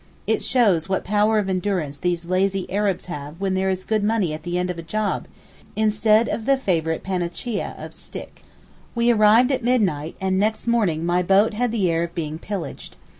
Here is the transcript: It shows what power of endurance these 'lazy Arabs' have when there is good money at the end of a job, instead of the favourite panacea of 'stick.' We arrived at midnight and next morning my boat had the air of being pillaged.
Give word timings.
It 0.25 0.41
shows 0.41 0.89
what 0.89 1.03
power 1.03 1.37
of 1.37 1.47
endurance 1.47 1.99
these 1.99 2.25
'lazy 2.25 2.67
Arabs' 2.71 3.05
have 3.05 3.39
when 3.39 3.53
there 3.53 3.69
is 3.69 3.85
good 3.85 4.03
money 4.03 4.33
at 4.33 4.41
the 4.41 4.57
end 4.57 4.71
of 4.71 4.79
a 4.79 4.81
job, 4.81 5.27
instead 5.75 6.27
of 6.27 6.45
the 6.47 6.57
favourite 6.57 7.03
panacea 7.03 7.75
of 7.77 7.93
'stick.' 7.93 8.41
We 8.95 9.11
arrived 9.11 9.51
at 9.51 9.63
midnight 9.63 10.15
and 10.19 10.39
next 10.39 10.65
morning 10.65 11.05
my 11.05 11.21
boat 11.21 11.53
had 11.53 11.71
the 11.71 11.87
air 11.87 12.01
of 12.01 12.15
being 12.15 12.39
pillaged. 12.39 12.95